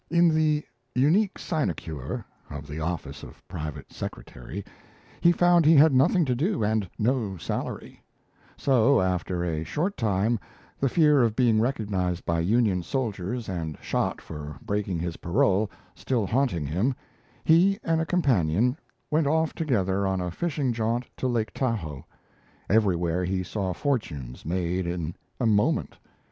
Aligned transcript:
In 0.09 0.29
the 0.29 0.63
"unique 0.95 1.37
sinecure" 1.37 2.25
of 2.49 2.65
the 2.65 2.79
office 2.79 3.21
of 3.21 3.47
private 3.47 3.93
secretary, 3.93 4.65
he 5.19 5.31
found 5.31 5.63
he 5.63 5.75
had 5.75 5.93
nothing 5.93 6.25
to 6.25 6.33
do 6.33 6.63
and 6.63 6.89
no 6.97 7.37
salary; 7.37 8.01
so 8.57 8.99
after 8.99 9.43
a 9.45 9.63
short 9.63 9.97
time 9.97 10.39
the 10.79 10.89
fear 10.89 11.21
of 11.21 11.35
being 11.35 11.61
recognized 11.61 12.25
by 12.25 12.39
Union 12.39 12.81
soldiers 12.81 13.47
and 13.47 13.77
shot 13.79 14.19
for 14.19 14.57
breaking 14.65 14.97
his 14.97 15.17
parole 15.17 15.69
still 15.93 16.25
haunting 16.25 16.65
him 16.65 16.95
he, 17.43 17.77
and 17.83 18.01
a 18.01 18.05
companion, 18.07 18.75
went 19.11 19.27
off 19.27 19.53
together 19.53 20.07
on 20.07 20.19
a 20.19 20.31
fishing 20.31 20.73
jaunt 20.73 21.05
to 21.15 21.27
Lake 21.27 21.53
Tahoe. 21.53 22.07
Everywhere 22.71 23.23
he 23.23 23.43
saw 23.43 23.71
fortunes 23.71 24.47
made 24.47 24.87
in 24.87 25.13
a 25.39 25.45
moment. 25.45 25.95